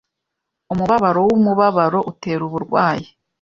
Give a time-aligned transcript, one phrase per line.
[0.73, 3.07] Umubabaro wumubabaro utera uburwayi